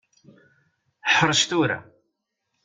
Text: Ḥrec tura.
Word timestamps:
Ḥrec 1.15 1.41
tura. 1.49 1.79